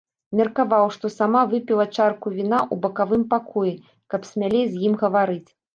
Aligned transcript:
Меркаваў, 0.37 0.85
што 0.95 1.11
сама 1.17 1.43
выпіла 1.51 1.85
чарку 1.97 2.27
віна 2.39 2.59
ў 2.73 2.87
бакавым 2.87 3.23
пакоі, 3.39 3.79
каб 4.15 4.21
смялей 4.35 4.65
з 4.73 4.87
ім 4.91 5.03
гаварыць. 5.07 5.45